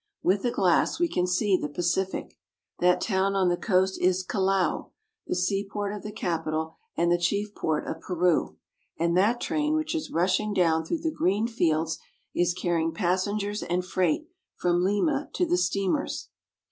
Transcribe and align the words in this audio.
With 0.23 0.43
a 0.45 0.49
glass 0.49 0.99
we 0.99 1.07
can 1.07 1.27
see 1.27 1.55
the 1.55 1.69
Pacific, 1.69 2.35
That 2.79 3.01
town 3.01 3.35
on 3.35 3.49
the 3.49 3.55
coast 3.55 4.01
is 4.01 4.23
Callao 4.23 4.45
(cal 4.47 4.89
la'o), 4.89 4.91
the 5.27 5.35
seaport 5.35 5.93
of 5.93 6.01
the 6.01 6.11
capital 6.11 6.73
and 6.97 7.11
the 7.11 7.19
chief 7.19 7.53
port 7.53 7.85
of 7.85 8.01
Peru, 8.01 8.57
and 8.97 9.15
that 9.15 9.39
train 9.39 9.75
which 9.75 9.93
is 9.93 10.09
rushing 10.09 10.55
down 10.55 10.83
through 10.83 11.01
the 11.01 11.11
green 11.11 11.47
fields 11.47 11.99
is 12.33 12.55
carrying 12.55 12.91
passengers 12.95 13.61
and 13.61 13.85
freight 13.85 14.27
from 14.55 14.83
Lima 14.83 15.29
to 15.33 15.45
the 15.45 15.55
steamers. 15.55 16.29